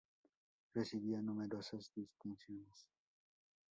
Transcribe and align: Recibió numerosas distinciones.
Recibió 0.73 1.21
numerosas 1.21 1.91
distinciones. 1.93 2.87